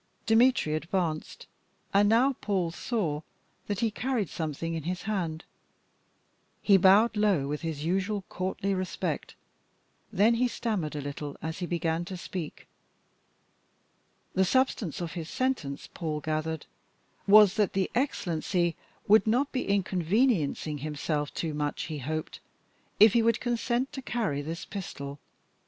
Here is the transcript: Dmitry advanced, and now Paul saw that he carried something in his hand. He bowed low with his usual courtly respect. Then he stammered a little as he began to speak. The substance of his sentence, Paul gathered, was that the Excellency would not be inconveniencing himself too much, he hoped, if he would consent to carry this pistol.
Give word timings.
Dmitry 0.25 0.73
advanced, 0.73 1.45
and 1.93 2.09
now 2.09 2.33
Paul 2.33 2.71
saw 2.71 3.21
that 3.67 3.81
he 3.81 3.91
carried 3.91 4.29
something 4.29 4.73
in 4.73 4.81
his 4.81 5.03
hand. 5.03 5.45
He 6.59 6.75
bowed 6.77 7.15
low 7.15 7.47
with 7.47 7.61
his 7.61 7.85
usual 7.85 8.23
courtly 8.27 8.73
respect. 8.73 9.35
Then 10.11 10.33
he 10.33 10.47
stammered 10.47 10.95
a 10.95 11.01
little 11.01 11.37
as 11.39 11.59
he 11.59 11.67
began 11.67 12.03
to 12.05 12.17
speak. 12.17 12.67
The 14.33 14.43
substance 14.43 15.01
of 15.01 15.11
his 15.11 15.29
sentence, 15.29 15.87
Paul 15.93 16.19
gathered, 16.19 16.65
was 17.27 17.53
that 17.53 17.73
the 17.73 17.91
Excellency 17.93 18.75
would 19.07 19.27
not 19.27 19.51
be 19.51 19.67
inconveniencing 19.69 20.79
himself 20.79 21.31
too 21.31 21.53
much, 21.53 21.83
he 21.83 21.99
hoped, 21.99 22.39
if 22.99 23.13
he 23.13 23.21
would 23.21 23.39
consent 23.39 23.93
to 23.93 24.01
carry 24.01 24.41
this 24.41 24.65
pistol. 24.65 25.19